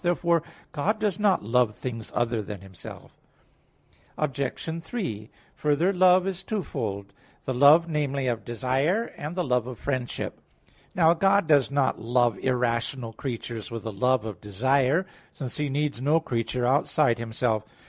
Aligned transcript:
Therefore 0.03 0.41
God 0.71 0.97
does 0.97 1.19
not 1.19 1.43
love 1.43 1.75
things 1.75 2.11
other 2.15 2.41
than 2.41 2.61
Himself. 2.61 3.11
Obj. 4.17 4.83
3: 4.83 5.29
Further, 5.53 5.93
love 5.93 6.25
is 6.25 6.41
twofold 6.41 7.13
the 7.45 7.53
love, 7.53 7.87
namely, 7.87 8.25
of 8.25 8.43
desire, 8.43 9.13
and 9.15 9.35
the 9.35 9.43
love 9.43 9.67
of 9.67 9.77
friendship. 9.77 10.41
Now 10.95 11.13
God 11.13 11.45
does 11.45 11.69
not 11.69 12.01
love 12.01 12.39
irrational 12.39 13.13
creatures 13.13 13.69
with 13.69 13.83
the 13.83 13.93
love 13.93 14.25
of 14.25 14.41
desire, 14.41 15.05
since 15.33 15.57
He 15.57 15.69
needs 15.69 16.01
no 16.01 16.19
creature 16.19 16.65
outside 16.65 17.19
Himself. 17.19 17.63